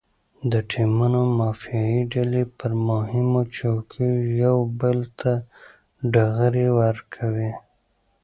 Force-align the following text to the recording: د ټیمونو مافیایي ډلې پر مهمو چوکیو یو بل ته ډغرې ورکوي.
د 0.51 0.53
ټیمونو 0.71 1.19
مافیایي 1.39 2.01
ډلې 2.13 2.43
پر 2.57 2.71
مهمو 2.89 3.41
چوکیو 3.57 4.11
یو 4.43 4.57
بل 4.79 4.97
ته 5.19 5.31
ډغرې 6.13 6.67
ورکوي. 6.79 7.51